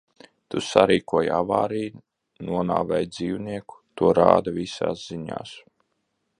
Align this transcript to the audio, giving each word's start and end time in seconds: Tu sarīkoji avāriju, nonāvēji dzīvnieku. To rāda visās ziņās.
Tu 0.53 0.61
sarīkoji 0.67 1.29
avāriju, 1.39 2.01
nonāvēji 2.49 3.11
dzīvnieku. 3.17 3.79
To 4.01 4.13
rāda 4.21 4.57
visās 4.59 5.09
ziņās. 5.13 5.57